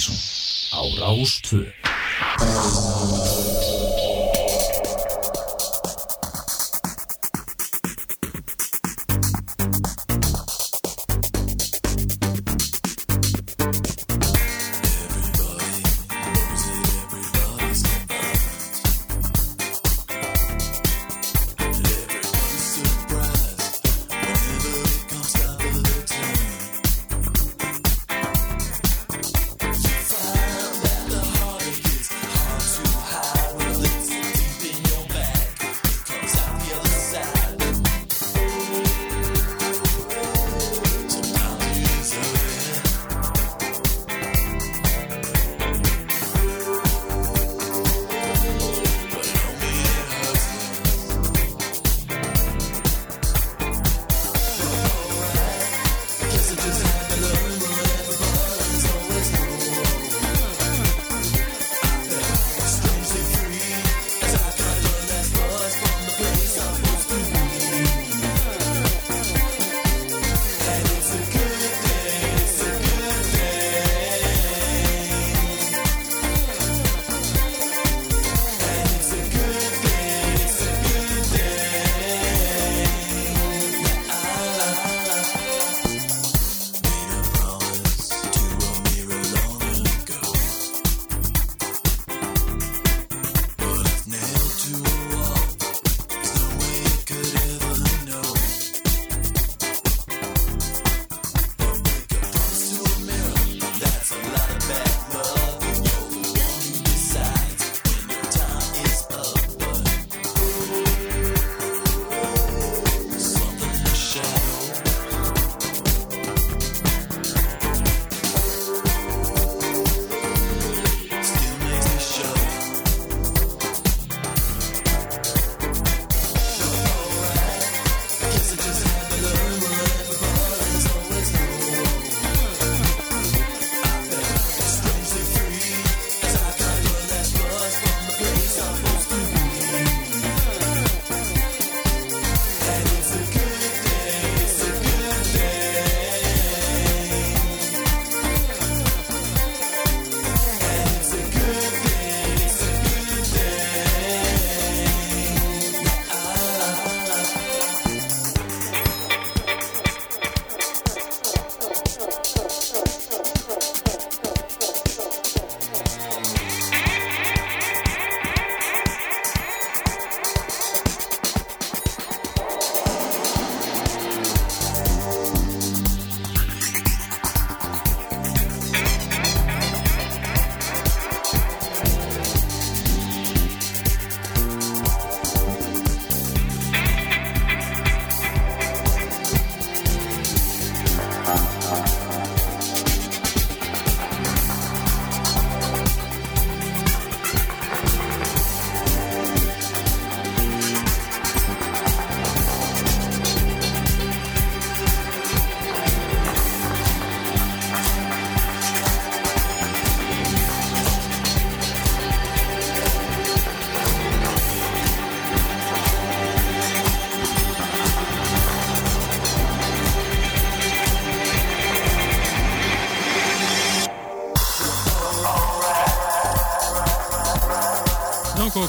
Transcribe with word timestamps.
Partíson 0.00 0.16
á 0.72 0.80
Rástvö 0.98 1.60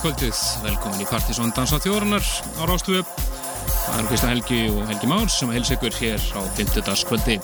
kvöldið, 0.02 0.38
velkomin 0.64 1.02
í 1.04 1.06
Partisón 1.06 1.52
Dansa 1.54 1.78
þjóðarnar 1.82 2.24
á 2.58 2.64
Rástúöp 2.66 3.10
það 3.22 3.98
eru 4.00 4.08
Kristján 4.10 4.32
Helgi 4.32 4.60
og 4.72 4.88
Helgi 4.90 5.10
Már 5.12 5.28
sem 5.30 5.52
heils 5.54 5.70
ykkur 5.76 5.98
hér 6.00 6.24
á 6.34 6.42
50. 6.58 7.04
kvöldi 7.06 7.36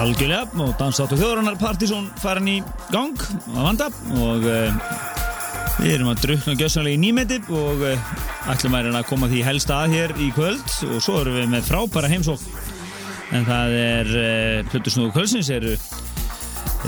Algjörlega, 0.00 0.46
og 0.64 0.72
Dansa 0.80 1.04
þjóðarnar 1.10 1.58
Partisón 1.60 2.06
farin 2.22 2.48
í 2.48 2.54
gang 2.94 3.20
að 3.52 3.66
vanda 3.66 3.88
og 4.16 4.46
uh, 4.48 4.80
við 5.82 5.96
erum 5.98 6.12
að 6.14 6.22
drukna 6.24 6.56
gjössanlega 6.62 6.96
í 6.96 7.02
nýmeti 7.04 7.40
og 7.52 7.84
uh, 7.84 8.14
ætlum 8.54 8.78
að 8.78 8.90
að 8.94 9.08
koma 9.10 9.28
því 9.32 9.44
helsta 9.50 9.82
að 9.82 9.98
hér 9.98 10.16
í 10.16 10.30
kvöld 10.38 10.76
og 10.88 11.04
svo 11.04 11.20
erum 11.20 11.36
við 11.36 11.52
með 11.52 11.68
frábæra 11.68 12.12
heimsók 12.14 12.46
en 13.36 13.44
það 13.50 13.76
er 13.82 14.14
uh, 14.14 14.70
Plutusnúðu 14.72 15.12
kvöldsins 15.18 15.52
eru 15.52 15.76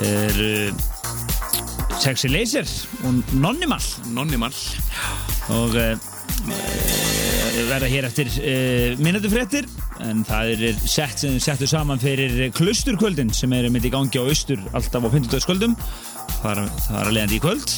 er, 0.01 0.73
Sexy 2.03 2.27
Laser 2.27 2.67
og 3.07 3.21
Nonnimal 3.39 3.83
Nonnimal 4.11 4.55
og 5.55 5.77
uh, 5.79 5.93
verða 7.69 7.91
hér 7.93 8.09
eftir 8.09 8.31
uh, 8.43 8.99
minnatufréttir 8.99 9.69
en 10.03 10.25
það 10.27 10.51
er 10.57 10.81
sett 10.83 11.23
sem 11.23 11.37
settur 11.43 11.71
saman 11.71 12.03
fyrir 12.03 12.49
klusturkvöldin 12.57 13.31
sem 13.37 13.55
er 13.55 13.69
mitt 13.71 13.87
í 13.87 13.93
gangi 13.95 14.19
á 14.19 14.27
austur 14.27 14.59
alltaf 14.75 15.07
á 15.07 15.15
50. 15.15 15.47
kvöldum 15.47 15.77
það 16.41 16.65
er 16.65 16.65
að 17.05 17.13
leiðandi 17.13 17.39
í 17.39 17.45
kvöld. 17.45 17.77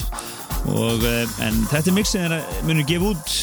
Og, 0.72 1.04
uh, 1.04 1.36
en 1.44 1.60
þetta 1.68 1.92
er 1.92 1.98
mix 1.98 2.16
sem 2.16 2.38
munir 2.64 2.88
gefa 2.88 3.12
út 3.12 3.36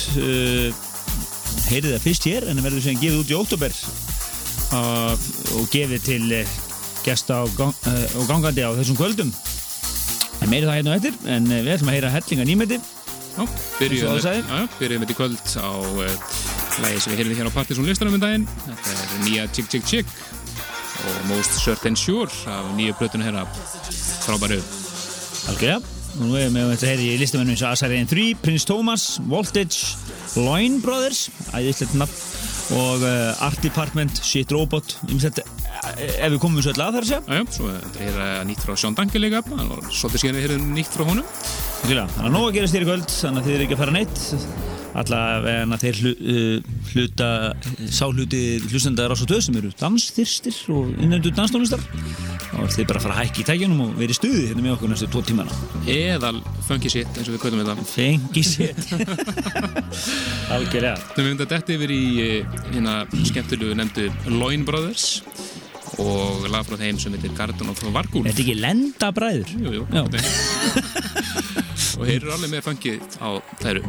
heyrið 1.70 1.94
það 1.94 2.06
fyrst 2.08 2.30
hér 2.32 2.50
en 2.50 2.58
það 2.58 2.70
verður 2.72 2.86
sem 2.88 3.02
gefið 3.04 3.22
út 3.22 3.36
í 3.36 3.38
óttúber 3.38 3.80
og 5.60 5.70
gefið 5.70 6.10
til 6.10 6.44
gesta 7.06 7.44
og, 7.46 7.54
gang, 7.60 7.90
og 8.18 8.30
gangandi 8.30 8.66
á 8.66 8.74
þessum 8.74 8.98
kvöldum 8.98 9.36
meiri 10.50 10.66
það 10.66 10.78
hérna 10.80 10.92
og 10.92 10.98
eftir 10.98 11.32
en 11.36 11.48
við 11.52 11.72
ætlum 11.76 11.92
að 11.92 11.98
heyra 11.98 12.14
hellinga 12.16 12.48
nýmeti. 12.50 12.82
Já, 13.32 13.46
byrjuðum 13.80 15.06
við 15.06 15.14
í 15.14 15.16
kvöld 15.16 15.54
á 15.62 15.72
uh, 15.72 16.26
lægi 16.84 17.04
sem 17.04 17.14
við 17.14 17.22
heyrðum 17.22 17.40
hér 17.40 17.50
á 17.52 17.56
Partisón 17.56 17.88
listanum 17.88 18.18
um 18.18 18.24
daginn. 18.24 18.48
Þetta 18.66 18.96
er 18.98 19.24
nýja 19.28 19.48
Chick 19.56 19.72
Chick 19.72 19.88
Chick 19.88 20.08
og 21.06 21.24
Most 21.30 21.62
Certain 21.62 21.96
Sure 21.96 22.30
af 22.52 22.74
nýju 22.76 22.98
blötuna 23.00 23.30
hér 23.30 23.42
frábæru. 24.26 24.60
Og 26.20 26.28
nú 26.28 26.36
erum 26.36 26.58
við 26.60 26.74
þetta 26.74 26.90
heyri 26.90 27.08
í 27.14 27.20
listamennum 27.22 27.56
eins 27.56 27.64
og 27.64 27.72
Asariðin 27.72 28.10
3, 28.12 28.26
Prince 28.44 28.68
Thomas, 28.68 29.06
Voltage, 29.32 29.96
Loin 30.36 30.82
Brothers, 30.84 31.30
æðislegt 31.56 31.96
nafn, 31.96 32.18
og 32.72 33.04
uh, 33.04 33.46
Art 33.46 33.60
Department, 33.64 34.22
Shit 34.26 34.52
Robot, 34.56 34.98
um 35.10 35.20
þetta, 35.22 35.44
ef 35.98 36.34
við 36.34 36.40
komum 36.44 36.64
svo 36.64 36.74
öll 36.74 36.84
að 36.86 36.98
þar 36.98 37.06
að 37.06 37.10
segja. 37.10 37.22
Já, 37.28 37.40
já, 37.42 37.56
svo 37.58 37.72
þetta 37.76 38.06
er 38.08 38.20
uh, 38.20 38.36
nýtt 38.48 38.66
frá 38.66 38.78
Sjón 38.80 38.98
Danke 39.00 39.22
líka, 39.22 39.44
það 39.48 39.74
var 39.74 39.90
svolítið 39.90 40.24
síðan 40.26 40.38
við 40.40 40.48
heyrðum 40.48 40.70
nýtt 40.78 40.94
frá 40.96 41.08
honum. 41.10 41.34
Þannig 41.82 42.22
að 42.28 42.32
nóg 42.36 42.48
að 42.48 42.56
gerast 42.60 42.78
þér 42.78 42.86
í 42.86 42.92
kvöld, 42.92 43.10
þannig 43.18 43.42
að 43.42 43.50
þið 43.50 43.58
eru 43.58 43.68
ekki 43.68 43.78
að 43.78 43.84
fara 43.86 43.98
neitt. 43.98 44.81
Allavega 44.98 45.78
þeir 45.80 46.00
hlu, 46.02 46.12
uh, 46.12 46.72
hluta, 46.92 47.30
sáhluti 47.88 48.42
hlustendar 48.66 49.14
ás 49.14 49.24
og 49.24 49.30
töð 49.32 49.46
sem 49.46 49.58
eru 49.62 49.72
dansþyrstir 49.80 50.58
og 50.76 50.92
innendur 51.00 51.34
danstónlistar. 51.38 51.84
Þá 52.52 52.58
er 52.66 52.74
þið 52.76 52.90
bara 52.90 53.04
fara 53.04 53.16
að 53.16 53.22
hækka 53.22 53.42
í 53.42 53.48
tækjunum 53.48 53.84
og 53.86 53.94
vera 54.02 54.12
í 54.12 54.18
stuði 54.18 54.44
hérna 54.50 54.66
með 54.66 54.76
okkur 54.76 54.92
næstu 54.92 55.08
tvo 55.14 55.24
tímana. 55.26 55.60
Eðal 55.88 56.42
funky 56.68 56.92
shit, 56.92 57.08
eins 57.16 57.30
og 57.30 57.38
við 57.38 57.44
kvöldum 57.46 57.64
við 57.64 57.72
það. 57.72 57.86
Fengi 57.94 58.44
sér. 58.46 58.76
Algjörlega. 60.52 60.98
Við 61.16 61.30
myndum 61.30 61.48
að 61.48 61.56
detta 61.56 61.76
yfir 61.78 61.96
í 61.96 62.04
eh, 62.26 62.60
hérna 62.74 63.00
skemmtilegu 63.32 63.80
nefndu 63.80 64.10
Loin 64.36 64.68
Brothers 64.68 65.22
og 66.02 66.48
lag 66.52 66.68
frá 66.68 66.78
þeim 66.80 67.00
sem 67.00 67.16
heitir 67.16 67.34
Garden 67.38 67.72
of 67.72 67.82
Vargúl. 67.96 68.26
Er 68.26 68.32
þetta 68.32 68.46
ekki 68.46 68.60
lenda 68.60 69.12
bræður? 69.16 69.56
Jú, 69.56 69.76
jú. 69.80 69.88
Já. 69.92 70.04
og 72.00 72.08
þeir 72.08 72.16
eru 72.20 72.36
alveg 72.36 72.56
með 72.56 72.66
funky 72.68 72.98
á 73.20 73.30
þæru. 73.64 73.84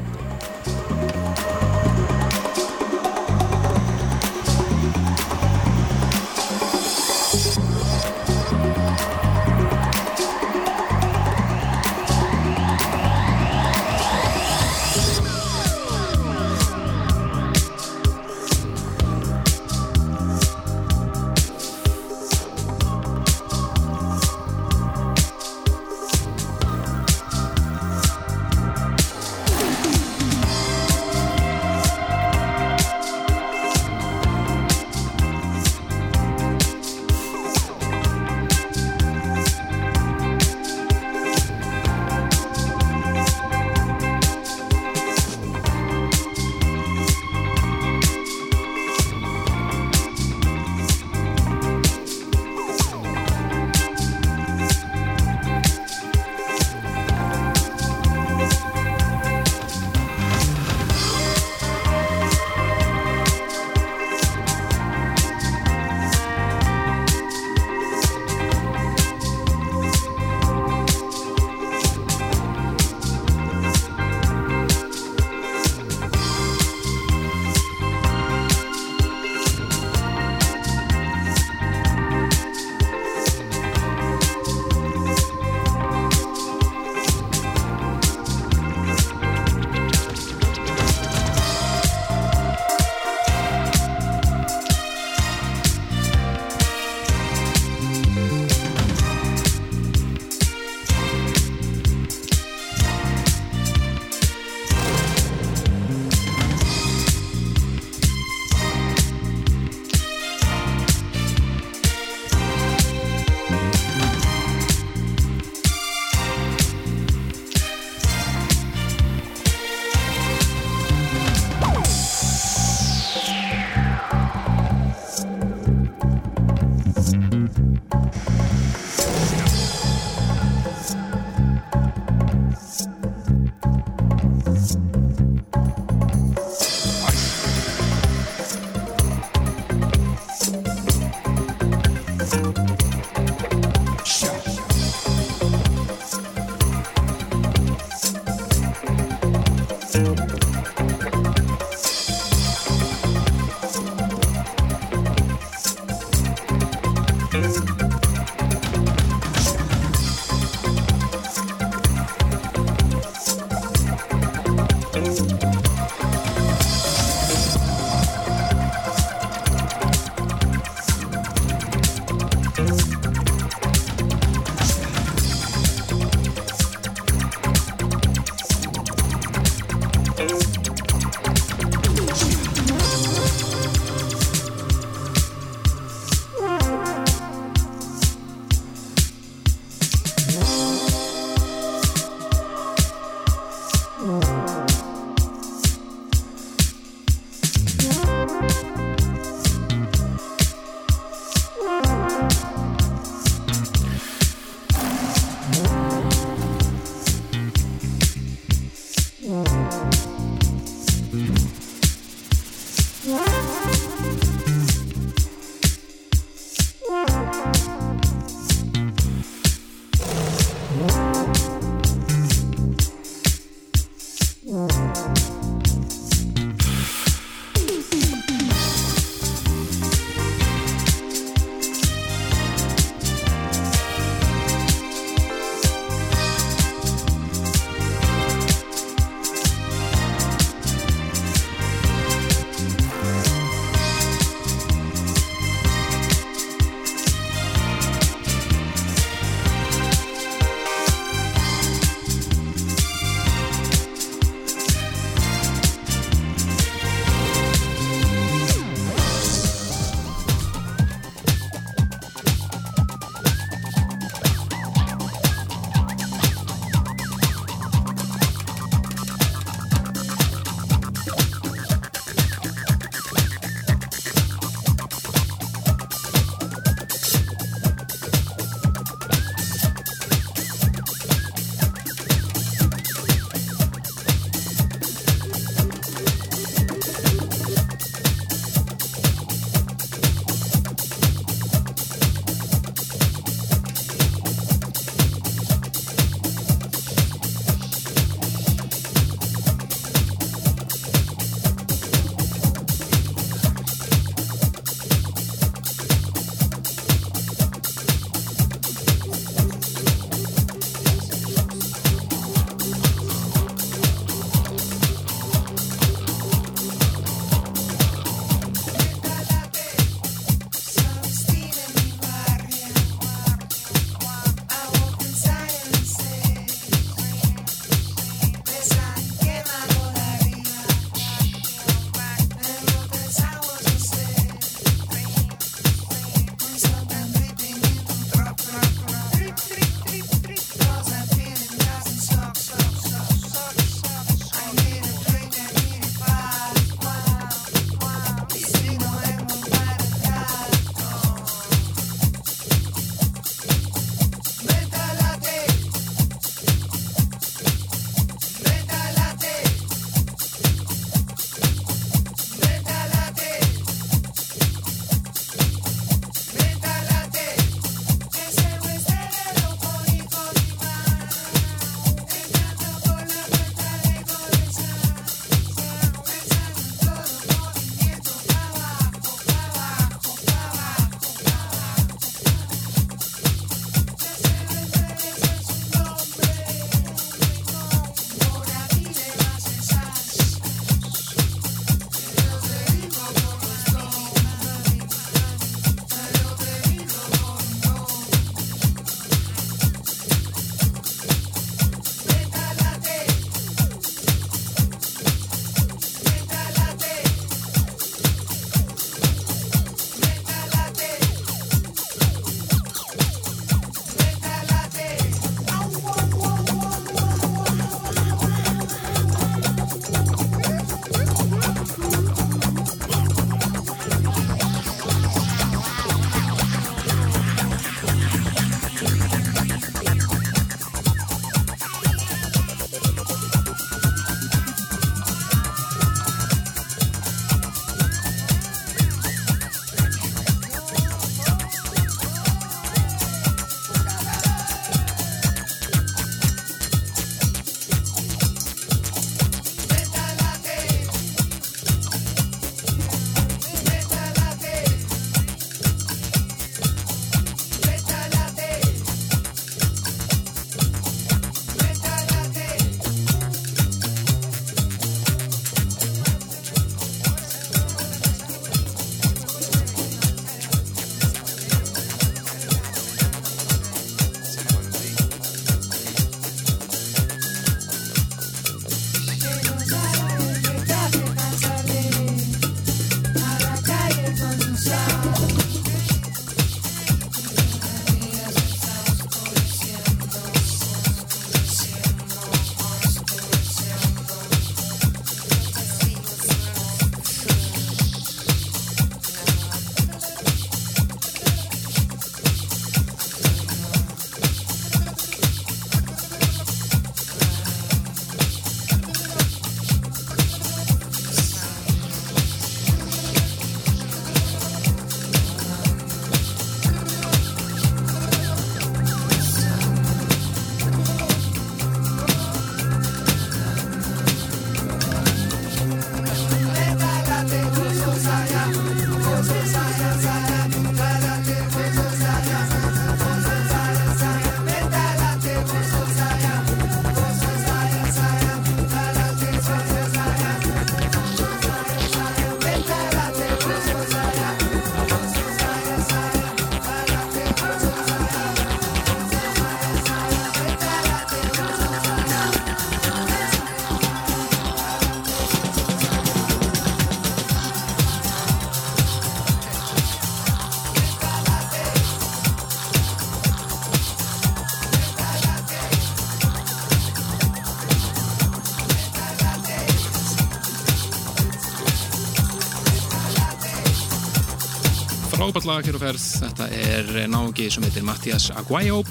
Frábært 575.33 575.49
lag 575.49 575.65
hér 575.65 575.77
á 575.81 575.85
ferð. 575.87 576.03
Þetta 576.21 576.47
er 576.53 576.89
nági 577.09 577.47
sem 577.49 577.65
heitir 577.65 577.85
Mattias 577.87 578.27
Aguayo 578.37 578.83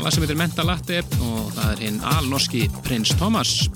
lag 0.00 0.14
sem 0.14 0.22
heitir 0.24 0.38
Menta 0.38 0.64
Latte 0.64 1.02
og 1.20 1.50
það 1.52 1.72
er 1.74 1.82
hinn 1.82 1.98
alnorski 2.08 2.62
Prins 2.86 3.12
Thomas 3.20 3.66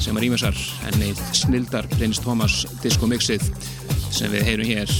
sem 0.00 0.16
er 0.16 0.24
ímessar 0.30 0.56
henni 0.86 1.10
snildar 1.36 1.84
Prins 1.92 2.22
Thomas 2.24 2.62
diskomixið 2.80 3.44
sem 4.08 4.32
við 4.32 4.46
heyrum 4.48 4.70
hér. 4.70 4.94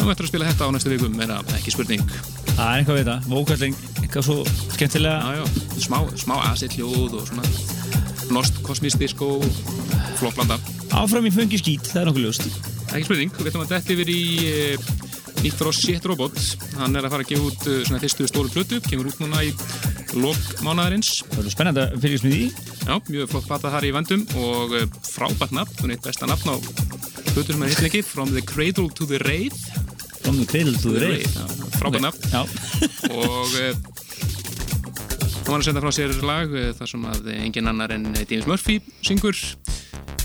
Nú 0.00 0.08
ættum 0.10 0.24
við 0.24 0.26
að 0.26 0.30
spila 0.32 0.48
þetta 0.50 0.66
á 0.66 0.74
næstu 0.74 0.92
vikum 0.96 1.22
er 1.22 1.30
það 1.30 1.54
ekki 1.60 1.74
spurning. 1.76 2.02
Það 2.50 2.66
er 2.66 2.80
eitthvað 2.80 2.98
við 2.98 3.10
það, 3.12 3.28
vókalling, 3.30 3.80
eitthvað 4.02 4.26
svo 4.26 4.38
skemmtilega. 4.74 5.20
Já, 5.20 5.44
já, 5.44 5.84
smá, 5.86 5.98
smá 6.24 6.36
acid 6.48 6.74
hljóð 6.74 7.20
og 7.20 7.28
svona 7.30 8.34
nost 8.34 8.58
kosmist 8.66 8.98
disko 8.98 9.36
flott 10.18 10.34
blanda. 10.34 10.58
Áfram 10.90 11.30
í 11.30 11.34
fungi 11.34 11.62
skít, 11.62 11.86
það 11.86 12.02
er 12.02 12.10
nokkuð 12.10 12.26
ljóst. 12.26 12.50
Ekki 12.90 13.06
spurning, 13.06 13.36
við 13.38 13.52
ætlum 13.52 13.62
að 13.62 13.76
detta 13.76 13.94
yfir 13.94 14.10
í 14.10 14.22
e, 14.50 14.99
nýtt 15.40 15.56
frá 15.56 15.70
Shit 15.72 16.04
Robot 16.08 16.36
hann 16.76 16.96
er 16.98 17.06
að 17.06 17.14
fara 17.14 17.24
að 17.24 17.30
gefa 17.30 17.46
út 17.48 17.66
uh, 17.70 17.76
svona 17.86 18.00
fyrstu 18.02 18.26
stóru 18.28 18.50
plötu 18.52 18.80
kemur 18.84 19.08
út 19.08 19.20
núna 19.22 19.40
í 19.46 19.52
lok 20.20 20.62
mánadarins 20.64 21.22
Það 21.30 21.46
er 21.46 21.54
spennandi 21.54 21.82
að 21.84 21.94
fylgjast 22.02 22.26
með 22.26 22.34
því. 22.34 22.42
Já, 22.80 22.94
mjög 23.06 23.30
flott 23.32 23.46
plata 23.48 23.72
þar 23.72 23.86
í 23.88 23.92
vendum 23.96 24.24
og 24.42 24.74
uh, 24.76 24.84
frábært 25.06 25.54
nafn, 25.56 25.78
hún 25.80 25.92
er 25.92 25.96
eitt 25.96 26.08
besta 26.10 26.28
nafn 26.28 26.52
á 26.52 26.56
plötu 27.30 27.54
sem 27.54 27.64
er 27.64 27.72
hitt 27.72 27.84
lengi 27.86 28.02
From 28.04 28.34
the 28.34 28.44
Cradle 28.44 28.90
to 28.98 29.08
the 29.08 29.20
Wraith 29.24 29.60
From 30.20 30.36
the 30.40 30.46
Cradle 30.50 30.76
to 30.82 30.92
the 30.92 31.06
Wraith 31.06 31.38
frábært 31.78 32.04
nafn. 32.04 32.60
og 33.22 33.56
uh, 33.56 33.72
hún 35.46 35.54
var 35.54 35.62
að 35.62 35.66
senda 35.70 35.82
frá 35.86 35.94
sér 35.94 36.14
lag 36.26 36.52
þar 36.78 36.94
sem 36.94 37.10
að 37.14 37.32
engin 37.38 37.72
annar 37.72 37.96
en 37.96 38.10
James 38.20 38.46
Murphy 38.50 38.80
syngur. 39.06 39.40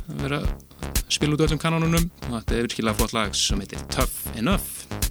Að 0.05 0.21
vera 0.27 0.43
að 0.43 0.53
spila 1.15 1.37
út 1.37 1.47
öllum 1.47 1.61
kanónunum. 1.61 2.11
Og 2.29 2.37
þetta 2.39 2.59
er 2.59 2.69
virkilega 2.69 2.99
flott 2.99 3.17
lag 3.17 3.35
sem 3.37 3.63
heitir 3.63 3.81
Tough 3.93 4.37
Enough 4.37 5.04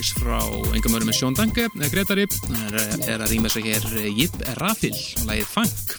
Remix 0.00 0.16
frá 0.16 0.38
engum 0.72 0.94
örum 0.96 1.10
með 1.10 1.16
Sjón 1.18 1.34
Danke, 1.36 1.66
Gretari, 1.92 2.22
er, 2.24 2.76
er 3.04 3.20
að 3.20 3.34
rýma 3.34 3.50
sig 3.52 3.66
hér 3.68 3.84
Jip 4.16 4.38
Rafil 4.56 4.94
og 4.94 5.26
lagið 5.28 5.50
Funk. 5.50 5.92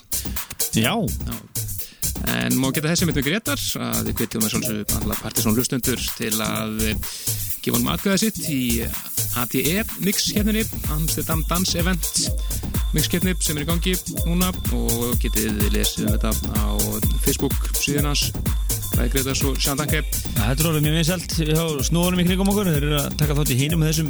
Já, 0.73 0.95
En 2.31 2.57
má 2.57 2.71
geta 2.73 2.89
þessi 2.89 3.05
mitt 3.05 3.19
með 3.19 3.27
Gretar 3.27 3.61
að 3.77 4.09
við 4.09 4.17
kvittum 4.17 4.41
með 4.41 4.55
svolítið 4.55 4.95
alla 4.97 5.19
partysón 5.21 5.53
hlustundur 5.53 6.01
til 6.17 6.31
að 6.41 6.81
gefa 7.61 7.75
honum 7.75 7.91
aðgöða 7.93 8.17
sitt 8.23 8.41
í 8.49 8.61
ADE 9.37 9.85
mix 10.01 10.31
hérninni, 10.33 10.65
Amsterdam 10.97 11.45
Dance 11.51 11.77
Event 11.77 12.09
mixkeppni 12.97 13.37
sem 13.37 13.59
er 13.59 13.67
í 13.67 13.69
gangi 13.69 13.93
núna 14.25 14.49
og 14.73 15.13
getið 15.21 15.61
lesið 15.77 16.07
um 16.07 16.15
þetta 16.17 16.33
á 16.57 16.73
Facebook 17.21 17.69
síðan 17.77 18.09
hans. 18.09 18.31
Ræði 18.97 19.13
Gretars 19.13 19.45
og 19.47 19.61
Sjandanke 19.61 20.01
Þetta 20.51 20.65
er 20.65 20.67
orðið 20.67 20.83
mjög 20.83 20.95
vinsalt 20.97 21.33
hjá 21.47 21.61
snúðunum 21.87 22.19
í 22.19 22.23
kringum 22.27 22.49
okkur. 22.51 22.67
Þeir 22.67 22.85
eru 22.89 22.95
að 22.99 23.13
taka 23.21 23.35
þátt 23.37 23.51
í 23.53 23.55
hinum 23.55 23.79
með 23.79 23.91
þessum 23.93 24.09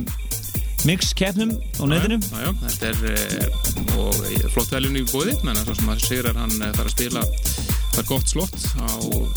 mix-keppnum 0.89 1.51
á 1.53 1.83
netinu. 1.91 2.17
Já, 2.17 2.39
já, 2.41 2.49
þetta 2.63 2.87
er 2.89 3.03
eh, 3.11 3.99
og 4.01 4.47
flott 4.55 4.73
veljun 4.73 4.97
í 4.97 5.03
bóði 5.11 5.35
menn 5.45 5.59
að 5.59 5.67
svo 5.67 5.75
sem 5.77 5.91
að 5.93 6.01
Sigrar 6.07 6.39
hann 6.41 6.55
eh, 6.57 6.71
þarf 6.73 6.89
að 6.89 6.95
spila 6.95 7.23
það 7.27 7.99
er 8.01 8.09
gott 8.09 8.33
slott 8.33 8.65
á 8.73 8.89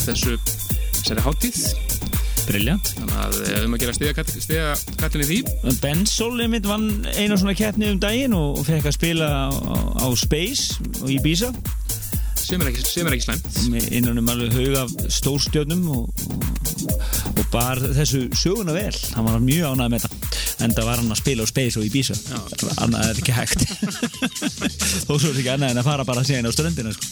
þessu 0.06 0.38
þessari 0.46 1.26
háttíð 1.26 1.60
Briljant 2.46 2.94
þannig 2.94 3.20
að 3.26 3.36
eh, 3.42 3.60
um 3.66 3.76
að 3.76 3.84
gera 3.84 3.96
stiga 3.98 4.16
kallinni 4.16 5.28
því. 5.28 5.38
Bensol 5.84 6.32
einmitt 6.40 6.72
vann 6.72 6.88
einu 7.18 7.36
svona 7.36 7.56
keppni 7.60 7.92
um 7.92 8.00
daginn 8.00 8.40
og, 8.40 8.64
fekk 8.64 8.88
að 8.88 8.96
spila 8.96 9.28
á, 9.28 9.52
á, 10.00 10.08
Space 10.16 10.80
og 11.02 11.12
í 11.12 11.20
Ibiza. 11.20 11.52
Sem 12.40 12.64
er 12.64 12.72
ekki, 12.72 12.88
sem 12.88 13.04
er 13.08 13.18
ekki 13.18 13.28
slæmt. 13.28 13.92
Innan 13.92 14.24
um 14.24 14.32
alveg 14.32 14.56
haug 14.56 14.80
af 14.86 15.12
stórstjörnum 15.20 15.84
og 15.98 16.13
bar 17.54 17.80
þessu 17.96 18.26
söguna 18.36 18.74
vel. 18.76 18.92
Hann 19.14 19.28
var 19.28 19.42
mjög 19.42 19.74
ánægð 19.74 19.94
með 19.94 20.06
þetta 20.06 20.64
en 20.64 20.74
það 20.74 20.88
var 20.88 21.00
hann 21.00 21.14
að 21.14 21.20
spila 21.20 21.46
á 21.46 21.50
Space 21.50 21.80
og 21.80 21.86
Ibiza. 21.88 22.16
Annað 22.82 23.10
er 23.10 23.20
ekki 23.22 23.34
hægt. 23.34 23.64
Þó 25.06 25.14
svo 25.14 25.32
er 25.32 25.40
ekki 25.40 25.52
annað 25.54 25.74
en 25.74 25.82
að 25.82 25.88
fara 25.88 26.06
bara 26.08 26.24
síðan 26.26 26.50
á 26.50 26.52
ströndina 26.54 26.94
sko. 26.94 27.10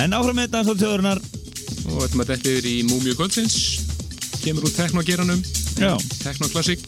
en 0.00 0.16
áfram 0.16 0.38
með 0.38 0.48
þetta 0.48 0.76
þjóðurinnar 0.82 1.22
og 1.22 1.98
þetta 1.98 2.18
maður 2.18 2.32
dætti 2.32 2.54
yfir 2.56 2.68
í 2.70 2.76
Múmiu 2.88 3.18
Goldsins 3.18 3.58
kemur 4.42 4.66
úr 4.66 4.74
teknogeranum. 4.74 5.42
Teknoklassik 6.22 6.86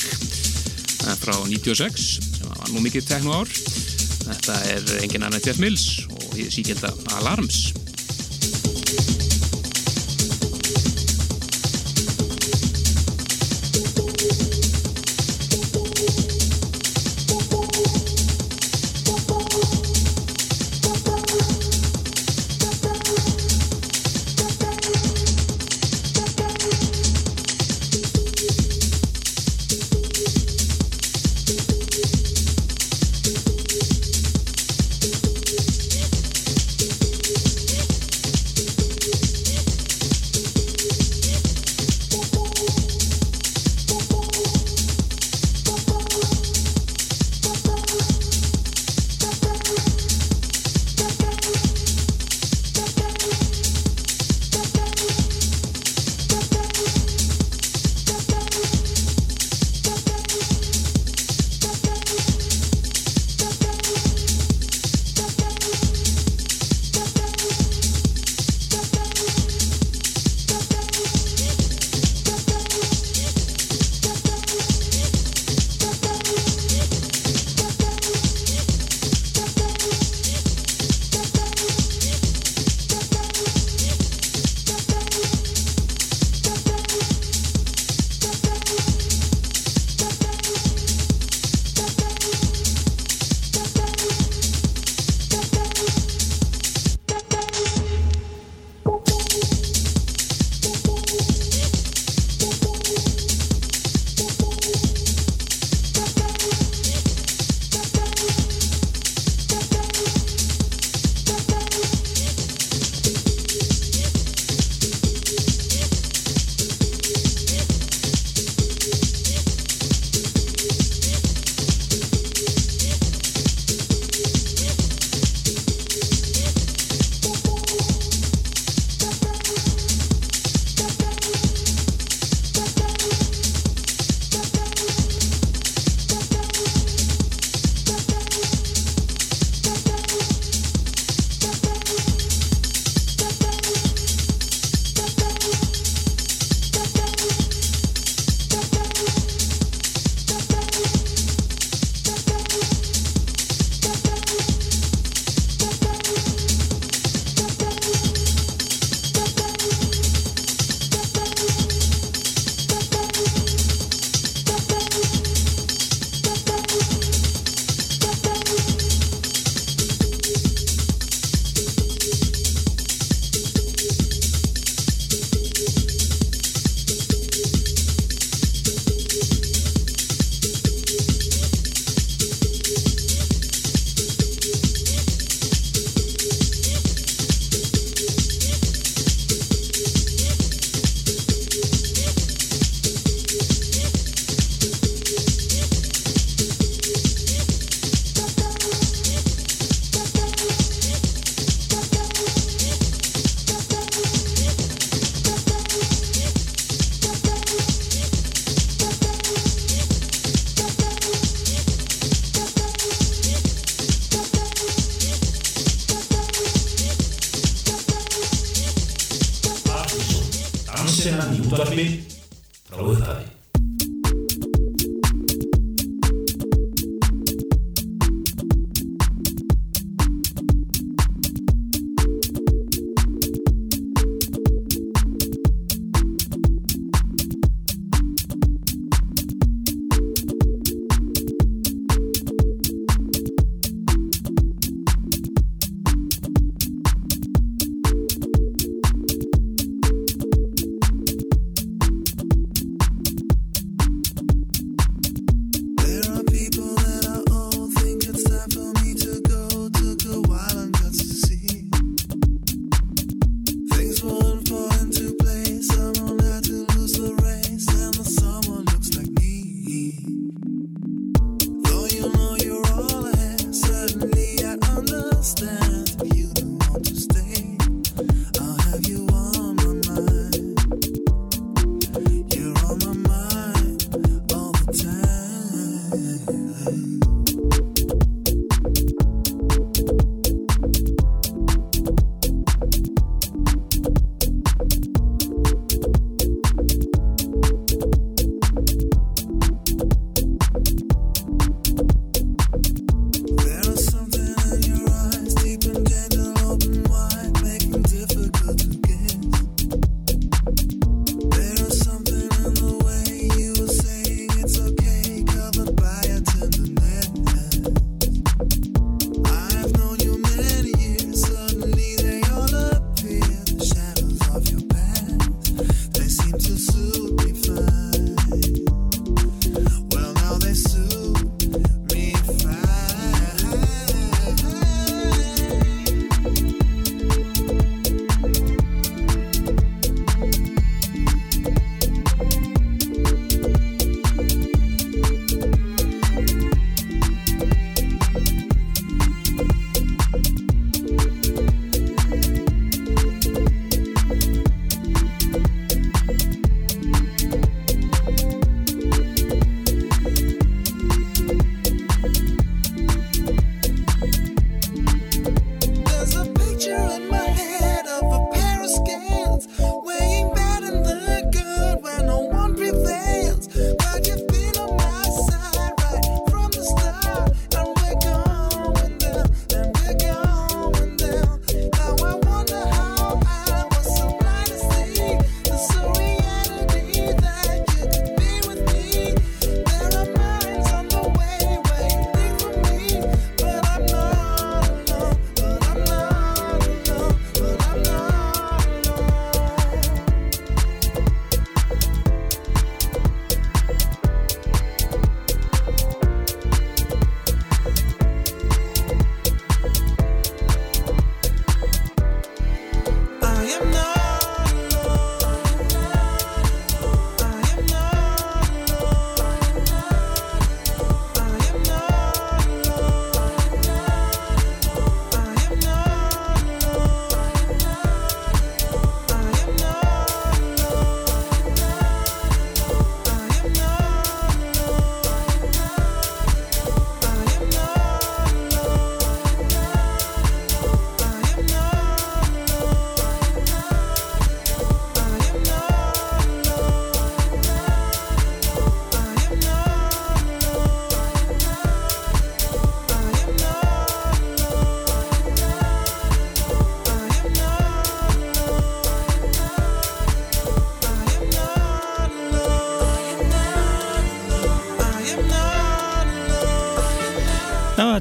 frá 1.20 1.34
96 1.46 2.04
sem 2.38 2.48
var 2.48 2.70
nú 2.72 2.82
mikið 2.84 3.08
tekno 3.08 3.40
ár 3.42 3.50
þetta 4.24 4.56
er 4.72 4.92
engin 5.02 5.26
annar 5.26 5.42
Jeff 5.44 5.60
Mills 5.60 6.04
og 6.08 6.30
því 6.32 6.46
síkjelda 6.52 6.92
Alarms 7.18 7.66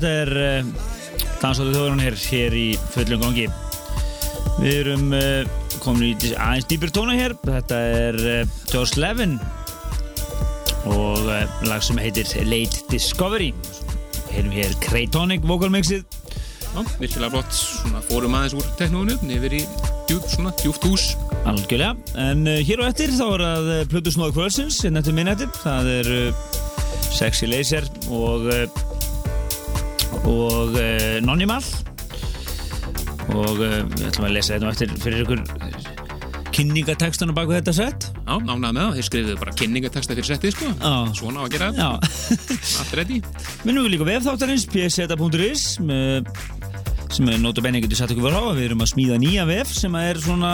þetta 0.03 0.23
er 0.23 0.31
uh, 0.35 1.35
Dansaðu 1.39 1.73
þjóðurinn 1.75 2.01
hér, 2.03 2.15
hér 2.27 2.55
í 2.59 2.67
fullum 2.91 3.21
gangi. 3.23 3.45
Við 4.57 4.73
erum 4.81 5.13
uh, 5.15 5.51
komin 5.83 6.11
í 6.11 6.31
aðeins 6.33 6.67
dýpir 6.67 6.91
tóna 6.95 7.15
hér. 7.15 7.35
Þetta 7.43 7.79
er 7.99 8.19
uh, 8.19 8.57
Josh 8.71 8.99
Levin 8.99 9.37
og 10.91 11.29
lag 11.63 11.79
sem 11.85 11.99
heitir 12.03 12.27
Late 12.43 12.83
Discovery. 12.91 13.53
Heyrum 14.33 14.51
hér 14.51 14.75
Craytonic 14.83 15.45
vokalmixið 15.47 16.03
virkilega 16.97 17.29
flott, 17.35 17.53
svona 17.53 17.99
fórum 18.01 18.33
aðeins 18.33 18.55
úr 18.57 18.69
teknóinu 18.79 19.15
yfir 19.29 19.53
í 19.59 19.59
djúp, 20.09 20.25
svona 20.27 20.51
djúpt 20.57 20.87
hús. 20.89 21.11
Algjörlega, 21.47 21.93
en 22.17 22.47
hér 22.49 22.81
og 22.81 22.89
eftir 22.89 23.13
þá 23.13 23.27
er 23.27 23.43
að 23.45 23.69
Plutus 23.93 24.17
Nóðu 24.17 24.39
Kvölsins, 24.39 24.81
hérna 24.83 25.03
eftir 25.03 25.15
minnætti 25.15 25.47
það 25.61 25.91
er 25.99 26.11
Sexy 27.13 27.51
Laser 27.51 27.85
og 28.09 28.49
og 30.29 30.77
uh, 30.77 31.17
Nonnimal 31.25 31.63
og 33.33 33.59
uh, 33.59 33.79
við 33.95 34.07
ætlum 34.09 34.27
að 34.27 34.35
lesa 34.37 34.55
þetta 34.55 34.65
nú 34.65 34.73
eftir 34.73 34.97
fyrir 35.03 35.23
ykkur 35.25 35.45
kynningatekstuna 36.53 37.33
baku 37.35 37.55
þetta 37.55 37.73
sett 37.75 38.09
Já, 38.23 38.37
ánægða 38.39 38.71
með 38.71 38.81
það, 38.81 38.93
þeir 38.97 39.07
skrifuðu 39.09 39.37
bara 39.41 39.53
kynningateksta 39.59 40.15
fyrir 40.15 40.27
settið, 40.29 40.53
sko. 40.55 40.69
Já. 40.79 40.93
Svona 41.17 41.41
á 41.41 41.43
að 41.43 41.55
gera. 41.57 41.67
Já, 41.75 41.89
allt 42.79 42.93
ready. 42.95 43.17
Minnum 43.67 43.83
við 43.83 43.95
líka 43.97 44.07
vefþáttarins 44.07 44.63
pseta.is 44.71 45.65
sem 47.13 47.29
er 47.29 47.41
notabenni 47.43 47.83
getur 47.83 47.99
satt 47.99 48.13
ykkur 48.15 48.25
var 48.25 48.37
á. 48.39 48.43
Við 48.55 48.69
erum 48.69 48.81
að 48.85 48.93
smíða 48.93 49.19
nýja 49.21 49.45
vef 49.49 49.73
sem 49.75 49.93
er 49.99 50.21
svona 50.23 50.53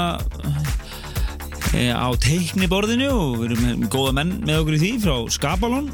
e, 1.78 1.88
á 1.94 2.10
teikniborðinu 2.20 3.10
og 3.14 3.38
við 3.44 3.54
erum 3.54 3.88
góða 3.94 4.16
menn 4.18 4.34
með 4.44 4.64
okkur 4.64 4.80
í 4.80 4.82
því 4.84 4.92
frá 5.06 5.16
Skapalón 5.32 5.92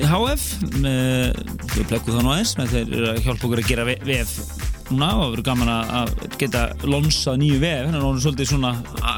HF 0.00 0.44
með, 0.80 1.38
við 1.76 1.86
plekkum 1.90 2.14
það 2.16 2.24
nú 2.24 2.30
aðeins 2.32 2.52
með 2.58 2.70
þeir 2.72 2.92
eru 2.96 3.08
að 3.12 3.18
hjálpa 3.26 3.46
okkur 3.48 3.60
að 3.62 3.68
gera 3.68 3.84
vef 3.88 4.34
núna 4.92 5.08
og 5.12 5.22
það 5.22 5.30
verður 5.32 5.44
gaman 5.46 5.70
að- 5.72 6.12
geta 6.40 6.62
lonsað 6.88 7.38
nýju 7.42 7.58
vef, 7.62 7.82
hennar 7.86 8.00
er 8.00 8.06
orðin 8.08 8.24
svolítið 8.26 8.50
svona 8.50 8.72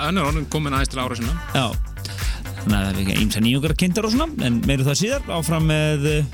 Önnur 0.08 0.28
orðin 0.30 0.48
komin 0.52 0.74
aðeins 0.76 0.92
til 0.92 1.00
ára 1.02 1.16
sinna. 1.18 1.34
Já, 1.54 1.66
þannig 2.60 2.74
að 2.74 2.84
það 2.84 2.88
er 2.90 3.00
ekki 3.04 3.16
eins 3.22 3.38
að 3.38 3.44
nýjungar 3.46 3.74
kynntar 3.82 4.08
og 4.08 4.14
svona, 4.14 4.28
en 4.46 4.58
meiru 4.68 4.86
það 4.86 4.98
síðar 5.00 5.30
áfram 5.38 5.66
með 5.70 6.06
eh, 6.10 6.24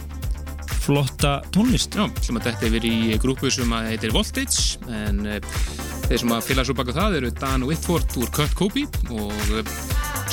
flotta 0.80 1.32
tónlist. 1.55 1.97
Já, 1.97 2.07
sem 2.24 2.41
að 2.41 2.49
þetta 2.51 2.68
yfir 2.70 2.88
í 2.91 2.95
grúpu 3.22 3.51
sem 3.53 3.72
að 3.76 3.88
heitir 3.93 4.14
Voltage 4.16 4.80
en 4.88 5.20
uh, 5.26 5.41
þeir 6.09 6.22
sem 6.24 6.32
að 6.36 6.47
fylla 6.49 6.64
svo 6.66 6.76
baka 6.80 6.97
það 6.97 7.18
eru 7.20 7.30
Dan 7.41 7.66
Whitford 7.68 8.16
úr 8.20 8.32
Cut 8.34 8.55
Copy 8.59 8.86
og 9.12 9.32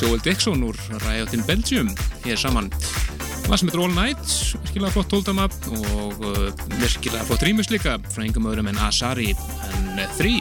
Joel 0.01 0.21
Dixon 0.23 0.63
úr 0.67 0.77
Riot 1.05 1.33
in 1.37 1.43
Belgium 1.47 1.91
hér 2.25 2.39
saman 2.39 2.71
Það 3.47 3.59
sem 3.61 3.69
heitir 3.69 3.79
All 3.79 3.93
Night, 3.95 4.31
virkilega 4.65 4.91
flott 4.91 5.07
tóldama 5.13 5.45
og 5.47 6.25
uh, 6.27 6.49
virkilega 6.81 7.23
flott 7.29 7.45
rýmis 7.47 7.69
líka 7.71 7.93
frá 8.11 8.25
engum 8.25 8.49
öðrum 8.51 8.67
en 8.73 8.81
Asari 8.83 9.29
en 9.31 10.01
3 10.17 10.33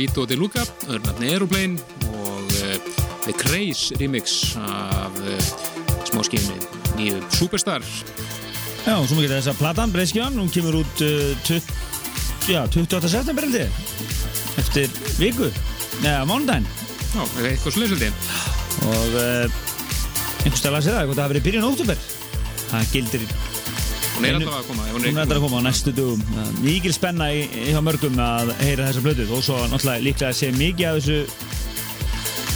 Vito 0.00 0.22
de 0.24 0.36
Luca, 0.38 0.62
öðrunafni 0.88 1.28
Aeroplane 1.28 1.76
og 2.16 2.52
uh, 2.56 2.76
The 3.26 3.34
Craze 3.36 3.98
remix 4.00 4.54
af 4.56 5.18
uh, 5.20 5.50
smáskíðinni 6.08 6.56
nýju 6.96 7.18
Superstar. 7.36 7.84
Já, 8.86 8.94
og 8.94 9.04
svo 9.04 9.18
mikið 9.18 9.34
þess 9.34 9.50
að 9.52 9.58
platan, 9.60 9.92
Breiskján, 9.92 10.38
hún 10.40 10.48
kemur 10.54 10.78
út 10.80 11.02
uh, 11.04 11.34
20, 11.44 11.68
já, 12.48 12.62
28. 12.64 13.10
september 13.12 13.44
held 13.44 13.58
ég, 13.60 13.76
eftir 14.62 14.88
viku, 15.18 15.50
neða, 16.00 16.24
mánudaginn. 16.30 16.70
Já, 17.12 17.20
eitthvað 17.44 17.76
slöðsöldi. 17.76 18.10
Og 18.88 19.20
einhvers 19.20 20.62
stæla 20.62 20.80
að 20.80 20.86
segja 20.88 20.96
það, 20.96 21.10
hvort 21.10 21.20
það 21.20 21.24
hafi 21.26 21.34
verið 21.34 21.48
byrjun 21.50 21.68
óttúber. 21.74 22.04
Það 22.70 22.92
gildir, 22.96 23.28
Hún 24.20 24.28
er 24.28 24.36
alltaf 24.36 24.58
að 24.58 24.66
koma. 24.68 24.86
hún 24.92 25.04
er 25.06 25.18
alltaf 25.22 25.38
að 25.38 25.44
koma 25.46 25.60
á 25.60 25.64
næstu 25.64 25.92
dugum. 25.96 26.20
Uh, 26.36 26.50
Mikil 26.60 26.92
spenna 26.92 27.30
í, 27.32 27.46
í 27.48 27.70
hjá 27.72 27.80
mörgum 27.84 28.20
að 28.20 28.52
heyra 28.60 28.90
þessa 28.90 29.04
blödu, 29.06 29.26
og 29.32 29.42
svo 29.46 29.56
náttúrulega 29.70 30.04
líklega 30.04 30.28
að 30.34 30.38
segja 30.42 30.58
mikið 30.58 30.88
af 30.90 30.98
þessu, 30.98 31.18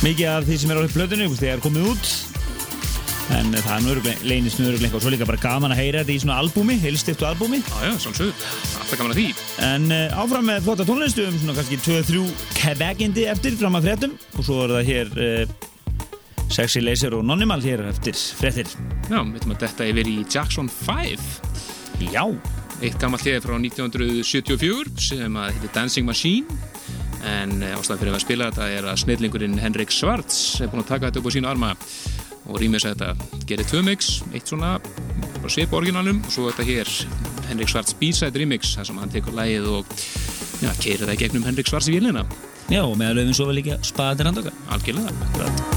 mikið 0.05 0.31
af 0.35 0.47
því 0.51 0.61
sem 0.61 0.75
er 0.75 0.81
á 0.85 0.85
blöðunni, 0.99 1.31
þegar 1.41 1.57
er 1.57 1.65
komið 1.65 1.91
út. 1.95 2.15
En 3.33 3.55
það 3.57 3.87
er 3.89 4.25
leynist 4.29 4.61
nú 4.61 4.69
öruglega 4.69 4.99
og 4.99 5.01
svo 5.01 5.13
líka 5.15 5.25
bara 5.25 5.41
gaman 5.41 5.73
að 5.73 5.81
heyra 5.81 6.03
þetta 6.03 6.13
í 6.13 6.21
svona 6.21 6.37
albúmi, 6.43 6.77
heilstiftu 6.83 7.25
albúmi. 7.25 7.63
Já, 7.65 7.79
já, 7.89 7.95
svolsög. 8.05 8.43
Alltaf 8.83 8.99
gaman 9.01 9.15
að 9.15 9.21
því. 9.23 9.29
En 9.65 9.87
uh, 9.89 10.19
áfram 10.21 10.51
með 10.51 10.67
flotta 10.67 10.85
tónlistu 10.85 11.25
um 11.31 11.39
svona 11.41 11.57
kannski 11.57 11.81
2-3 11.81 12.27
kevegindi 12.59 13.25
eftir 13.33 13.57
fram 13.57 13.81
að 13.81 13.89
fréttum 13.89 14.19
og 14.37 14.45
svo 14.45 14.67
er 14.67 14.77
það 14.77 14.91
hér 14.93 15.17
uh, 15.17 15.73
Sexy 16.53 16.85
Laser 16.85 17.17
og 17.17 17.25
Nonnimal 17.25 17.65
hér 17.65 17.87
eftir 17.89 18.21
fréttir. 18.39 18.69
Já, 19.09 19.19
við 19.25 19.33
veitum 19.39 19.57
að 19.57 19.65
þetta 19.65 19.89
er 19.89 19.99
verið 20.03 20.21
í 20.21 20.29
Jackson 20.37 20.71
5. 20.71 21.44
Já, 22.13 22.27
Eitt 22.83 22.99
gammalt 22.99 23.23
hlið 23.23 23.45
frá 23.45 23.55
1974 23.57 24.91
sem 25.01 25.37
að 25.39 25.53
heitir 25.55 25.73
Dancing 25.77 26.09
Machine. 26.09 26.59
En 27.25 27.63
eh, 27.63 27.77
ástæðan 27.79 28.01
fyrir 28.03 28.17
að 28.17 28.25
spila 28.25 28.49
þetta 28.51 28.67
er 28.75 28.89
að 28.91 28.99
snillingurinn 29.05 29.61
Henrik 29.63 29.95
Svarts 29.95 30.61
er 30.61 30.69
búinn 30.73 30.83
að 30.83 30.91
taka 30.91 31.09
þetta 31.09 31.23
upp 31.23 31.29
á 31.31 31.35
sína 31.37 31.53
arma. 31.55 31.71
Og 32.45 32.59
rýmis 32.61 32.85
að 32.85 32.99
þetta 32.99 33.45
gerir 33.49 33.69
tvö 33.71 33.81
mix, 33.87 34.11
eitt 34.37 34.51
svona 34.51 34.75
bara 35.39 35.53
svip 35.53 35.73
orginalum 35.77 36.21
og 36.27 36.35
svo 36.35 36.51
þetta 36.51 36.67
hér 36.69 36.91
Henrik 37.49 37.73
Svarts 37.73 37.97
B-side 38.01 38.37
remix 38.41 38.75
þar 38.77 38.91
sem 38.91 38.99
hann 39.01 39.15
tekur 39.15 39.37
lægið 39.39 39.71
og 39.79 39.95
já, 40.61 40.69
keirir 40.83 41.07
það 41.07 41.23
gegnum 41.23 41.49
Henrik 41.49 41.71
Svarts 41.71 41.89
í 41.89 41.97
vélina. 41.97 42.27
Já 42.69 42.83
og 42.83 42.99
meðal 43.01 43.23
auðvinn 43.23 43.41
svo 43.41 43.49
vel 43.49 43.57
líka 43.63 43.81
spaða 43.87 44.21
til 44.21 44.29
handaka. 44.33 44.55
algjörlega 44.77 45.74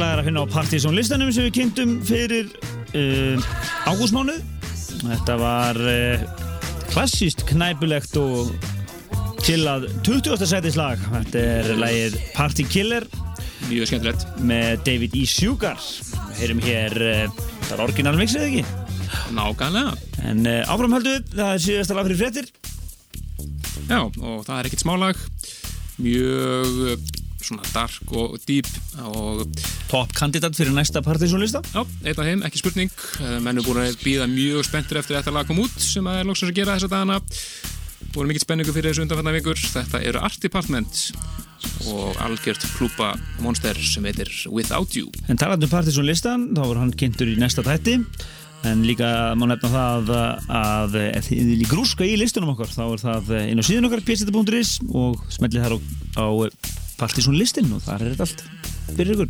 lag 0.00 0.14
er 0.14 0.20
að 0.22 0.28
finna 0.30 0.42
á 0.44 0.52
Partizón 0.52 0.96
listanum 0.96 1.30
sem 1.34 1.44
við 1.46 1.56
kynntum 1.58 1.90
fyrir 2.08 2.48
uh, 2.96 3.48
ágústmánuð. 3.90 4.40
Þetta 5.02 5.36
var 5.40 5.78
uh, 5.80 6.22
klassíst 6.90 7.44
knæpulegt 7.48 8.16
og 8.20 8.52
chillað 9.44 9.88
20. 10.06 10.40
sætislag. 10.48 11.02
Þetta 11.12 11.44
er 11.58 11.70
lagið 11.80 12.16
Party 12.36 12.64
Killer 12.70 13.06
Mjög 13.68 13.90
skemmtilegt. 13.90 14.24
með 14.40 14.84
David 14.88 15.16
E. 15.20 15.26
Sugar. 15.28 15.80
Við 16.30 16.40
heyrum 16.40 16.64
hér, 16.64 16.96
uh, 17.04 17.46
það 17.68 17.76
er 17.76 17.84
orginal 17.84 18.16
mixið 18.20 18.46
ekki? 18.48 18.64
Nákvæmlega. 19.36 19.96
En 20.30 20.44
uh, 20.48 20.60
áframhaldum 20.72 21.18
við, 21.18 21.32
það 21.36 21.54
er 21.54 21.64
síðasta 21.66 21.98
lag 21.98 22.08
fyrir 22.08 22.22
fréttir. 22.24 22.52
Já, 23.90 24.00
og 24.06 24.44
það 24.48 24.56
er 24.56 24.70
ekkert 24.70 24.86
smálag. 24.86 25.24
Mjög 26.00 26.84
uh, 26.88 27.10
svona 27.44 27.66
dark 27.74 28.12
og 28.14 28.36
deep 28.46 28.68
og 29.10 29.44
Top 29.90 30.12
kandidat 30.14 30.54
fyrir 30.54 30.70
næsta 30.70 31.02
Partizón 31.02 31.40
lista. 31.42 31.60
já, 31.74 31.82
eitt 32.06 32.18
af 32.18 32.26
þeim, 32.28 32.44
ekki 32.46 32.60
spurning. 32.62 32.90
Eh, 33.18 33.38
Menn 33.42 33.58
er 33.58 33.64
búin 33.66 33.80
að 33.82 33.96
býða 34.04 34.28
mjög 34.30 34.68
spenntur 34.68 35.00
eftir 35.00 35.16
þetta 35.18 35.32
lag 35.34 35.48
kom 35.48 35.58
út 35.64 35.80
sem 35.82 36.06
að 36.06 36.20
er 36.20 36.28
loksins 36.28 36.52
að 36.52 36.60
gera 36.60 36.76
þessa 36.76 36.90
dagana. 36.92 37.16
Búin 38.14 38.30
mikill 38.30 38.44
spenningu 38.44 38.74
fyrir 38.74 38.92
þessu 38.92 39.02
undanfanna 39.02 39.34
vikur. 39.34 39.58
Þetta 39.58 40.02
eru 40.06 40.22
Art 40.22 40.38
Department 40.42 41.10
og 41.90 42.20
algjört 42.22 42.62
klúpa 42.76 43.16
monster 43.42 43.74
sem 43.74 44.06
heitir 44.06 44.30
Without 44.48 44.94
You. 44.94 45.10
En 45.28 45.36
talandi 45.36 45.66
um 45.66 45.72
Partizón 45.74 46.06
listan, 46.06 46.52
þá 46.54 46.62
voru 46.62 46.84
hann 46.84 46.94
kynntur 46.94 47.26
í 47.26 47.34
næsta 47.40 47.66
tætti 47.66 47.98
en 48.62 48.84
líka 48.84 49.34
má 49.40 49.46
nefna 49.48 49.72
það 49.72 50.10
að, 50.14 50.96
ef 51.16 51.28
þið 51.30 51.44
viljið 51.50 51.70
grúska 51.72 52.06
í 52.06 52.14
listunum 52.20 52.52
okkar 52.54 52.70
þá 52.70 52.82
er 52.86 53.02
það 53.02 53.34
inn 53.48 53.62
á 53.62 53.64
síðan 53.64 53.88
okkar 53.88 54.04
pjæsita.is 54.04 54.72
og 54.92 55.22
smellið 55.32 55.64
þar 55.64 55.76
á, 55.76 55.78
á 56.20 56.26
Partizón 57.00 57.38
listin 57.40 57.72
og 57.72 57.80
þar 57.86 58.04
er 58.04 58.14
þetta 58.14 58.28
allt 58.28 58.59
fyrir 58.96 59.18
ykkur 59.24 59.28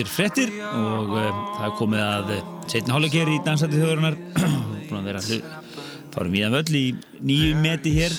eftir 0.00 0.10
frettir 0.16 0.52
og 0.72 1.10
uh, 1.12 1.30
það 1.58 1.64
er 1.68 1.74
komið 1.78 2.02
að 2.06 2.30
uh, 2.36 2.44
setna 2.70 2.94
hálfleik 2.96 3.16
hér 3.20 3.30
í 3.34 3.40
dansandi 3.46 3.80
þjóðurinnar 3.80 4.16
búin 4.88 5.00
að 5.00 5.08
vera 5.10 5.22
hlu- 5.26 5.42
fárum 6.10 6.34
í 6.34 6.40
að 6.42 6.54
völl 6.56 6.74
í 6.80 6.84
nýju 7.22 7.50
meti 7.62 7.92
hér 7.94 8.14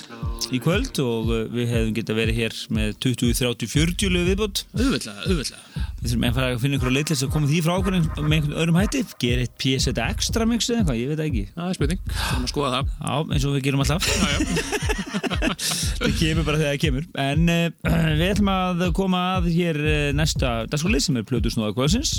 í 0.52 0.60
kvöld 0.62 1.00
og 1.02 1.32
uh, 1.32 1.40
við 1.52 1.72
hefðum 1.72 1.96
getað 1.98 2.20
verið 2.22 2.38
hér 2.38 2.56
með 2.76 2.94
20, 3.04 3.34
30, 3.40 3.68
40 3.72 4.12
lög 4.14 4.30
viðbót. 4.30 4.62
Auðvitað, 4.78 5.18
auðvitað 5.26 5.66
við 6.02 6.10
þurfum 6.12 6.24
að 6.28 6.38
fara 6.38 6.48
að 6.54 6.62
finna 6.64 6.80
að 6.82 6.94
leitlega 6.96 7.26
að 7.26 7.34
koma 7.34 7.50
því 7.50 7.60
frá 7.66 7.74
okkur 7.76 7.96
með 7.98 8.32
einhvern 8.36 8.56
öðrum 8.62 8.78
hætti. 8.80 9.02
Gera 9.22 9.44
eitt 9.46 9.54
PSZ 9.62 10.02
extra 10.06 10.48
mix 10.50 10.70
eða 10.72 10.80
eitthvað, 10.82 11.02
ég 11.02 11.12
veit 11.12 11.24
ekki. 11.26 11.44
Það 11.56 11.68
er 11.68 11.78
spurning, 11.78 12.00
þurfum 12.12 12.46
að 12.48 12.52
skoða 12.54 12.72
það. 12.78 12.90
Já, 13.02 13.14
eins 13.36 13.46
og 13.50 13.54
við 13.58 13.66
gerum 13.68 13.84
alltaf. 13.86 14.02
Já, 14.08 14.26
já. 14.32 14.88
Það 15.12 16.16
kemur 16.18 16.46
bara 16.46 16.60
þegar 16.60 16.70
það 16.70 16.80
kemur. 16.84 17.06
En 17.22 17.52
uh, 17.52 17.92
við 18.18 18.24
ætlum 18.30 18.50
að 18.52 18.82
koma 18.96 19.22
að 19.36 19.48
hér 19.52 19.78
uh, 19.82 20.08
næsta 20.16 20.52
dagsskólið 20.72 21.06
sem 21.06 21.20
er 21.20 21.28
Plötu 21.28 21.52
Snóða 21.52 21.76
Kvölsins 21.76 22.18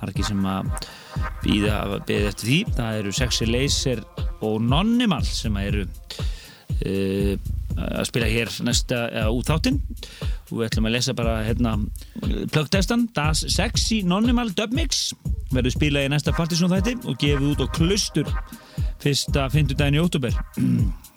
Margi 0.00 0.26
sem 0.26 0.42
að 0.48 0.72
býða 1.44 1.78
beðið 2.08 2.28
eftir 2.32 2.50
því. 2.50 2.58
Það 2.78 3.00
eru 3.02 3.14
Sexy 3.20 3.48
Laser 3.50 4.04
og 4.46 4.60
Nonnimal 4.64 5.22
sem 5.28 5.56
að 5.60 5.70
eru 5.70 5.86
uh, 5.86 7.34
að 7.80 8.06
spila 8.08 8.30
hér 8.30 8.52
næsta 8.66 9.04
uh, 9.08 9.28
út 9.34 9.50
þáttinn 9.50 9.80
og 10.50 10.54
við 10.58 10.66
ætlum 10.66 10.88
að 10.88 10.96
lesa 10.96 11.14
bara 11.16 11.36
hérna 11.46 11.76
plöggtestan 12.52 13.06
Das 13.16 13.44
Sexy 13.54 14.00
Nonnimal 14.06 14.50
Dubmix 14.56 15.10
verður 15.54 15.74
spilað 15.74 16.08
í 16.08 16.10
næsta 16.12 16.34
partysón 16.36 16.72
þætti 16.72 16.96
og 17.04 17.20
gefið 17.20 17.52
út 17.52 17.64
á 17.64 17.66
klustur 17.76 18.34
fyrsta 19.00 19.46
fimmtudaginn 19.52 19.98
í 19.98 20.02
óttúber 20.02 20.36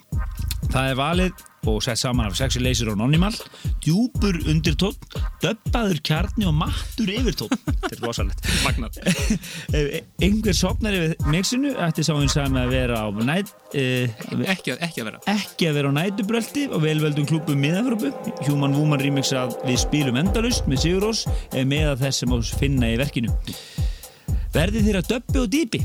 Það 0.74 0.90
er 0.90 0.96
valið 0.98 1.50
og 1.70 1.80
sett 1.84 2.00
saman 2.02 2.28
af 2.28 2.36
sexy 2.36 2.60
laser 2.60 2.90
og 2.92 2.98
nonimal 3.00 3.36
djúpur 3.84 4.36
undir 4.52 4.76
tótt 4.80 5.16
döbbaður 5.44 6.02
kjarni 6.04 6.48
og 6.50 6.56
mattur 6.58 7.12
yfir 7.14 7.38
tótt 7.40 7.56
þetta 7.68 7.92
er 7.96 8.02
rosalegt. 8.04 8.50
Magnað. 8.66 9.00
Ef 9.78 9.94
einhver 10.24 10.58
sopnar 10.58 10.98
yfir 10.98 11.16
mixinu 11.32 11.74
ætti 11.86 12.06
sá 12.06 12.14
hins 12.18 12.36
sami 12.36 12.60
að 12.64 12.74
vera 12.76 13.04
á 13.06 13.08
næt 13.24 13.54
eh, 13.78 14.12
ekki, 14.52 14.76
ekki 14.76 15.04
að 15.04 15.10
vera. 15.12 15.24
ekki 15.36 15.70
að 15.70 15.80
vera 15.80 15.94
á 15.94 15.98
nætubröldi 16.00 16.68
og 16.72 16.84
velveldum 16.84 17.30
klúbum 17.30 17.64
miðafröpu 17.64 18.12
Human 18.50 18.76
Woman 18.78 19.04
remix 19.04 19.32
að 19.38 19.56
við 19.68 19.80
spilum 19.86 20.20
endalust 20.20 20.68
með 20.68 20.86
Sigurós 20.88 21.26
eða 21.54 21.66
með 21.70 21.90
að 21.94 22.06
þess 22.08 22.24
sem 22.24 22.36
á 22.36 22.38
finna 22.60 22.92
í 22.92 23.00
verkinu 23.00 23.32
verði 24.54 24.84
þér 24.86 25.00
að 25.00 25.10
döbbi 25.12 25.42
og 25.42 25.48
dýpi. 25.54 25.82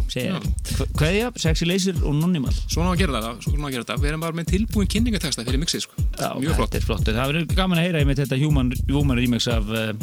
Kveðja, 0.98 1.30
sexy 1.40 1.68
laser 1.68 2.00
og 2.02 2.16
nonimal 2.18 2.54
svona 2.66 2.90
á 2.90 2.92
að 2.92 3.02
gera 3.02 3.22
það, 3.24 3.44
svona 3.46 3.64
á 3.64 3.68
að 3.68 3.76
gera 3.76 3.86
þetta. 3.86 4.00
Við 4.02 4.10
erum 4.12 4.26
bara 4.26 4.38
með 4.38 4.50
tilbúin 4.52 4.90
kynningateksta 4.94 5.46
fyrir 5.46 5.62
mixið 5.62 5.86
sko. 5.86 6.08
mjög 6.42 6.58
flott. 6.60 6.76
flott, 6.84 7.08
það 7.08 7.32
verður 7.32 7.56
gaman 7.56 7.80
að 7.80 7.88
heyra 7.88 8.04
með 8.08 8.22
þetta 8.24 8.40
Human, 8.42 8.74
Human 8.90 9.18
remix 9.18 9.48
af 9.52 9.72
uh, 9.72 9.94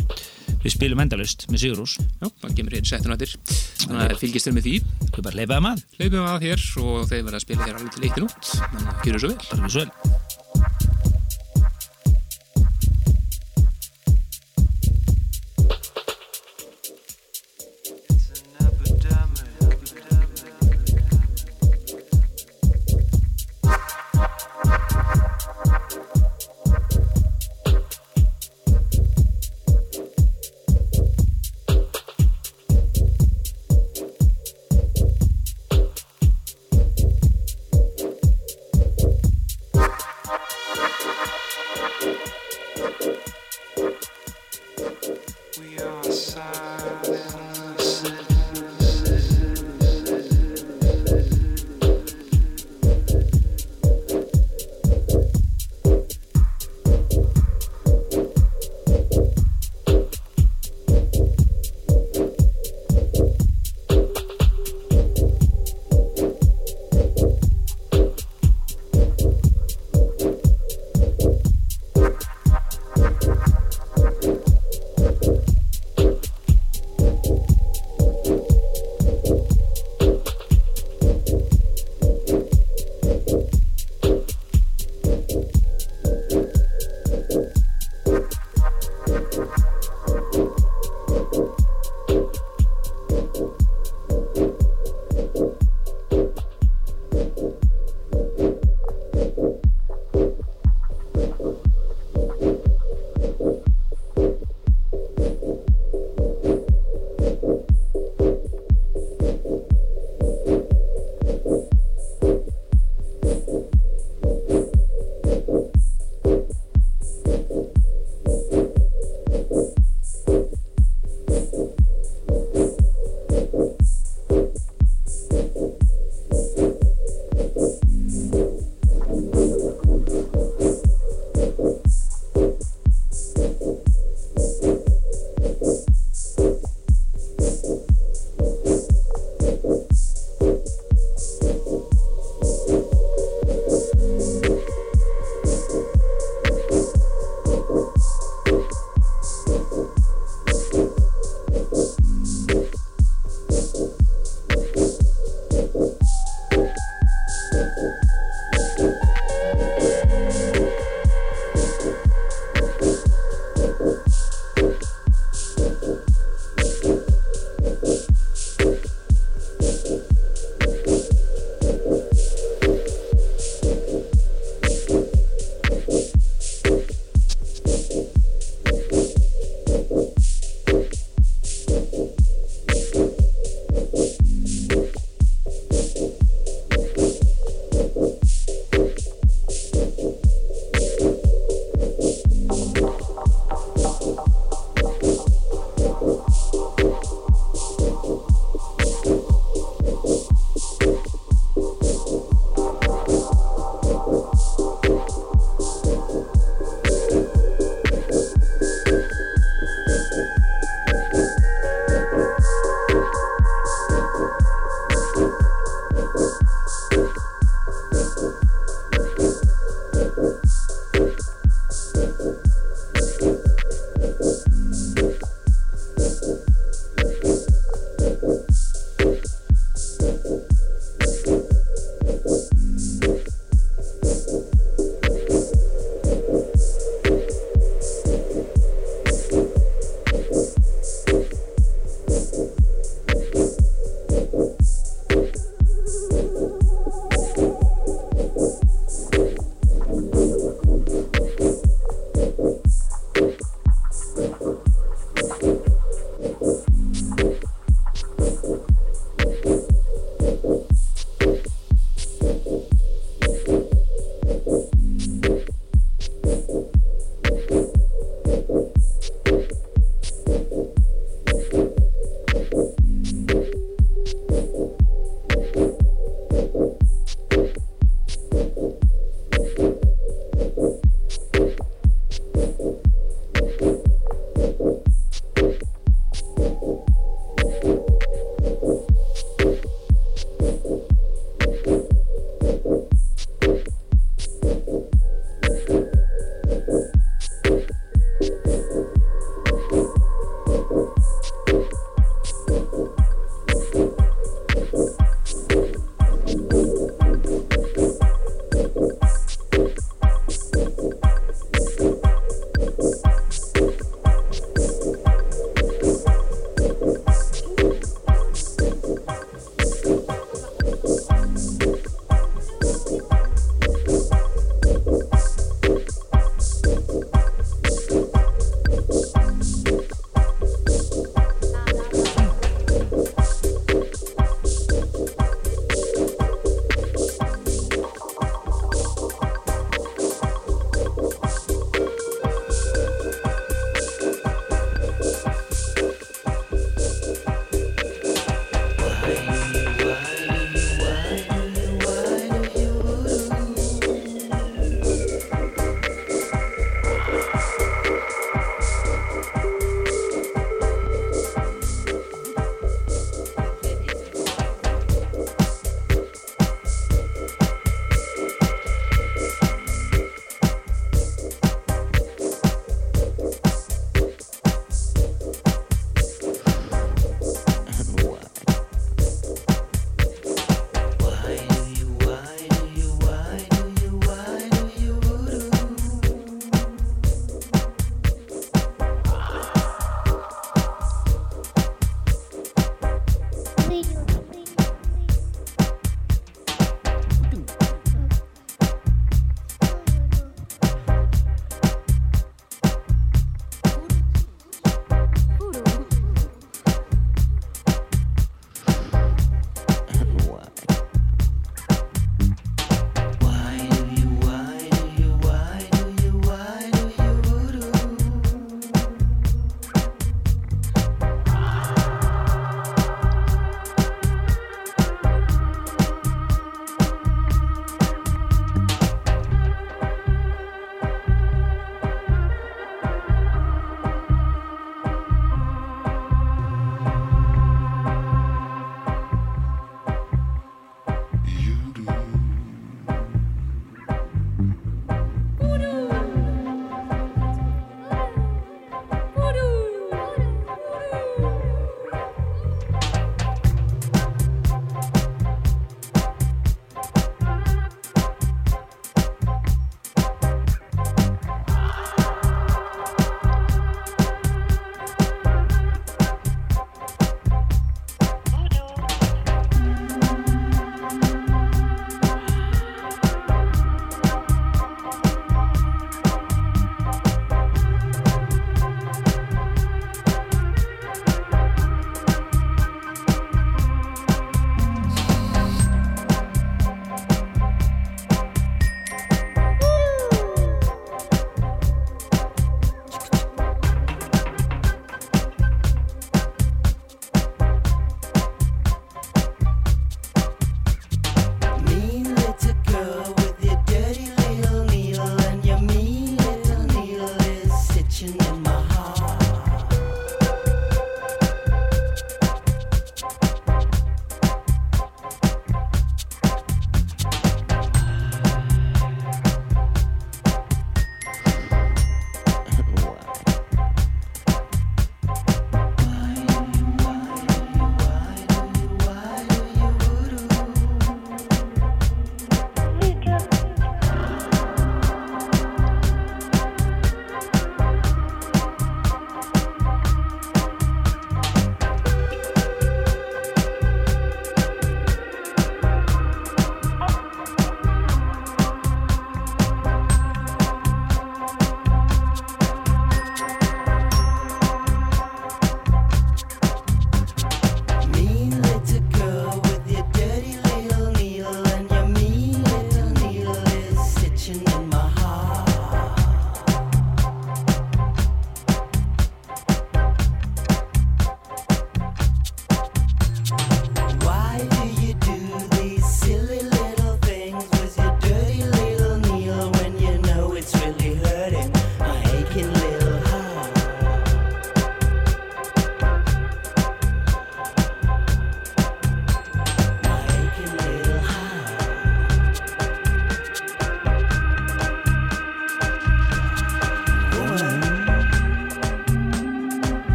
Við 0.66 0.74
spilum 0.74 1.02
endalust 1.04 1.46
með 1.52 1.62
Sigurús 1.62 1.92
já, 2.00 2.26
það 2.42 2.56
kemur 2.58 2.74
hér 2.74 2.88
settun 2.90 3.14
nættir. 3.14 3.36
Þannig 3.84 4.16
að 4.16 4.22
fylgist 4.24 4.50
þér 4.50 4.56
með 4.58 4.66
því. 4.66 4.76
Við 5.06 5.26
bara 5.28 5.40
leipaðum 5.40 5.70
að, 5.70 5.84
leipum 6.02 6.30
að 6.32 6.46
hér 6.48 6.64
og 6.82 7.10
þeir 7.12 7.26
verða 7.28 7.38
að 7.38 7.44
spila 7.46 7.68
hér 7.68 7.78
alveg 7.78 7.94
til 7.94 8.08
eittin 8.10 8.26
út. 8.26 8.54
Þannig 8.56 9.20
að 9.20 9.28
við 9.68 9.76
svo 9.76 9.84
vel 9.84 10.25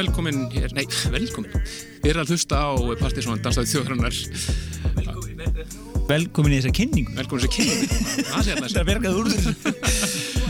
velkomin 0.00 0.48
hér, 0.54 0.72
nei, 0.76 0.86
velkomin. 1.12 1.52
Við 2.00 2.10
erum 2.12 2.24
að 2.24 2.32
hlusta 2.34 2.60
á 2.64 2.70
Partisón 3.00 3.42
Dansaði 3.44 3.72
þjóðhrannar. 3.74 4.14
Velkomin 6.10 6.54
í 6.56 6.58
þessa 6.58 6.72
kynningu. 6.74 7.14
Velkomin 7.18 7.44
sér 7.44 7.52
kynning. 7.54 7.92
Það 8.30 8.46
sé 8.46 8.56
Það 8.60 8.80
er 8.80 8.88
bergað 8.88 9.18
úr 9.20 9.30
þessu. 9.30 9.52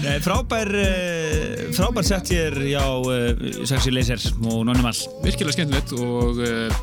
Nei, 0.00 0.14
frábær, 0.24 0.70
uh, 0.80 1.66
frábær 1.76 2.06
sett 2.08 2.32
hér 2.32 2.56
hjá 2.70 2.84
uh, 2.86 3.44
Saxi 3.68 3.92
Laser 3.92 4.22
og 4.40 4.62
Nonni 4.68 4.84
Mall. 4.86 5.02
Virkilega 5.26 5.58
skemmtilegt 5.58 5.92
og 5.98 6.40
uh, 6.40 6.80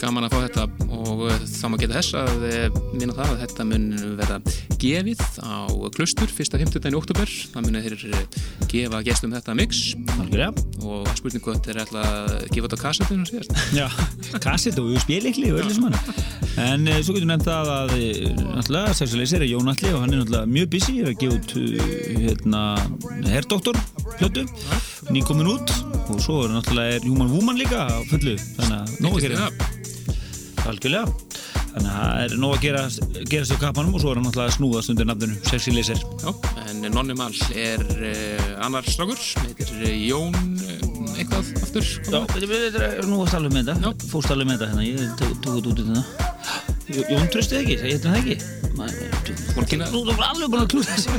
gaman 0.00 0.28
að 0.28 0.32
fá 0.32 0.38
þetta 0.46 0.83
og 1.14 1.24
uh, 1.28 1.44
þá 1.46 1.64
má 1.70 1.76
geta 1.80 1.98
þess 1.98 2.16
að 2.18 2.44
uh, 2.48 2.78
minna 2.94 3.14
það 3.16 3.32
að 3.32 3.42
þetta 3.44 3.66
mun 3.70 3.86
vera 4.18 4.38
gefið 4.82 5.22
á 5.46 5.54
klustur 5.94 6.32
fyrsta 6.34 6.60
50. 6.60 6.88
í 6.90 6.98
oktober. 6.98 7.34
Það 7.54 7.66
mun 7.66 7.80
þeir 7.84 8.06
uh, 8.10 8.38
gefa 8.70 9.02
gestum 9.06 9.34
þetta 9.34 9.56
mix 9.58 9.82
Algjörlega. 10.18 10.66
og 10.84 11.10
spurningu 11.18 11.54
að 11.54 11.60
þeir 11.68 11.82
ætla 11.84 12.04
að 12.10 12.34
gefa 12.50 12.66
þetta 12.66 12.80
á 12.80 12.84
kassetinu 12.84 13.28
síðast. 13.30 13.54
Já, 13.80 13.86
kasset 14.44 14.80
og 14.82 14.90
spillikli 15.04 15.52
og 15.54 15.62
öllu 15.62 15.76
sem 15.76 15.88
hann. 15.88 16.18
En 16.64 16.86
svo 17.02 17.16
getur 17.16 17.30
nefnt 17.30 17.48
það 17.48 17.72
að 17.78 17.94
uh, 17.98 18.44
náttúrulega 18.58 19.10
Laser 19.14 19.44
er 19.44 19.50
Jón 19.50 19.70
Alli 19.70 19.94
og 19.94 20.02
hann 20.02 20.14
er 20.14 20.22
náttúrulega 20.22 20.50
mjög 20.50 20.72
busy 20.74 20.96
að 21.04 21.16
gefa 21.22 21.38
út 21.38 21.56
hérna 22.24 22.64
Herdoktor 23.30 23.78
plötu, 24.18 24.44
nýkomin 25.14 25.54
út 25.54 25.74
og 26.08 26.20
svo 26.22 26.44
er 26.44 26.54
náttúrulega 26.54 27.02
Human 27.06 27.32
Woman 27.32 27.58
líka 27.60 27.86
á 27.86 27.98
fullu, 28.10 28.36
þannig 28.58 28.76
að 28.82 29.00
nóg 29.04 29.18
að 29.18 29.26
gera. 29.28 29.83
Algjörlega. 30.70 31.06
Þannig 31.74 31.90
að 31.90 31.96
það 31.98 32.20
er 32.22 32.34
nóg 32.38 32.52
að 32.54 32.60
gera, 32.62 32.82
gerast 33.32 33.54
á 33.54 33.58
kappanum 33.58 33.96
og 33.96 34.02
svo 34.02 34.12
er 34.12 34.18
hann 34.20 34.26
náttúrulega 34.28 34.50
að 34.52 34.56
snúðast 34.56 34.92
undir 34.92 35.08
nafninu 35.08 35.38
Sexy 35.48 35.72
Laser. 35.74 36.02
Já, 36.22 36.30
en 36.62 36.84
Nonni 36.94 37.16
Mall 37.18 37.34
er 37.58 37.82
uh, 37.82 38.44
annar 38.62 38.86
strákur, 38.86 39.18
sem 39.18 39.48
heitir 39.48 39.72
uh, 39.80 39.88
Jón 39.90 40.36
uh, 40.62 41.16
eitthvað 41.18 41.50
aftur. 41.58 41.88
Já, 42.06 42.20
við 42.38 42.78
erum 42.78 43.10
nú 43.10 43.18
að 43.24 43.32
stala 43.32 43.50
um 43.50 43.58
þetta. 43.58 43.92
Fórst 44.12 44.30
stala 44.30 44.46
um 44.46 44.54
þetta 44.54 44.70
hérna, 44.70 44.86
ég 44.86 45.02
tók 45.18 45.34
þetta 45.34 45.56
út 45.58 45.82
í 45.82 45.88
þetta. 45.90 46.04
Jón 47.10 47.28
tröstið 47.34 47.60
ekki, 47.64 47.74
ég 47.74 47.82
heitir 47.88 48.06
það 48.06 48.18
ekki. 48.22 48.36
Þú 49.90 50.04
er 50.14 50.24
alveg 50.28 50.54
búin 50.54 50.62
að 50.62 50.70
klúra 50.76 50.88
þessu. 50.94 51.10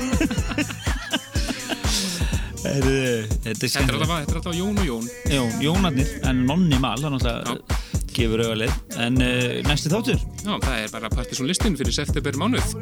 Þetta 2.63 2.79
er 2.79 3.27
Þetta 3.45 3.67
er 3.67 3.91
alltaf, 3.91 4.15
þetta 4.15 4.31
er 4.31 4.39
alltaf 4.39 4.55
Jón 4.55 4.79
og 4.79 4.87
Jón. 4.87 5.11
Jón, 5.35 5.53
Jónarnir, 5.67 6.15
en 6.31 6.45
Nonni 6.47 6.79
Mal, 6.79 6.97
hann 7.03 7.19
alltaf 7.19 7.83
gefur 8.15 8.43
auðalið. 8.45 8.73
En 9.03 9.19
uh, 9.21 9.59
næsti 9.67 9.91
þáttur? 9.91 10.21
Já, 10.41 10.53
það 10.53 10.77
er 10.81 10.93
bara 10.93 11.11
Partisón 11.13 11.49
listin 11.49 11.77
fyrir 11.79 11.95
september 11.95 12.39
mánuð 12.39 12.75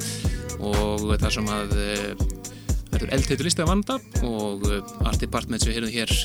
og 0.64 1.08
það 1.20 1.32
sem 1.38 1.50
að 1.52 1.74
uh, 1.78 2.28
verður 2.94 3.16
eldheitur 3.18 3.50
listi 3.50 3.64
að 3.64 3.72
vanda 3.74 3.98
og 4.28 4.68
uh, 4.70 5.08
Art 5.08 5.22
Department 5.24 5.64
sem 5.64 5.72
við 5.74 5.80
heyrðum 5.80 5.96
hér 5.98 6.16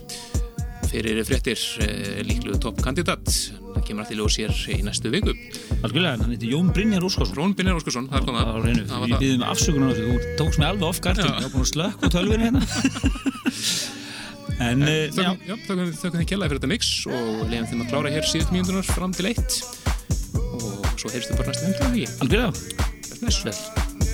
fyrir 0.89 1.21
fréttir 1.29 1.61
uh, 1.85 2.21
líkluðu 2.29 2.61
toppkandidat 2.65 3.29
það 3.29 3.85
kemur 3.89 4.05
allt 4.05 4.15
í 4.15 4.19
ljós 4.19 4.39
hér 4.41 4.55
í 4.73 4.81
næstu 4.87 5.13
viku 5.13 5.35
Algjörlega, 5.79 6.17
hann 6.23 6.33
heitir 6.35 6.55
Jón 6.55 6.73
Brynjar 6.75 7.05
Óskarsson. 7.07 7.37
Rón 7.39 7.55
Brynjar 7.57 7.79
Óskarsson, 7.79 8.09
það 8.11 8.19
er 8.19 8.27
komað 8.27 9.05
Við 9.05 9.21
býðum 9.23 9.47
afsökunar 9.47 9.95
þessu, 9.95 10.09
þú 10.09 10.35
tókst 10.41 10.63
mig 10.63 10.71
alveg 10.73 10.89
off 10.89 11.01
guard, 11.05 11.23
Já. 11.23 11.29
ég 11.29 11.47
var 11.47 11.55
búin 11.55 11.67
að 11.67 11.73
slökk 11.75 12.03
á 12.03 12.09
tölvinu 12.17 12.49
hérna. 12.49 12.63
en, 14.65 14.85
já, 14.87 15.31
Þökkum, 15.69 15.93
þið 15.95 16.29
kjallaði 16.33 16.51
fyrir 16.53 16.61
þetta 16.61 16.73
mix 16.73 16.93
og 17.07 17.45
leiðum 17.51 17.69
þeim 17.73 17.85
að 17.85 17.93
klára 17.93 18.15
hér 18.17 18.29
síðust 18.29 18.55
mínútunar 18.55 18.89
fram 18.89 19.15
til 19.17 19.31
eitt 19.31 19.61
og 20.39 20.91
svo 20.99 21.13
heyrstu 21.15 21.39
bara 21.39 21.55
næstu 21.55 21.69
hundur 21.69 21.89
ekki 21.93 22.09
algjörlega. 22.25 22.53
Bless, 23.19 23.43
bless. 23.45 24.08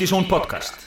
Partisón 0.00 0.26
Podcast. 0.26 0.79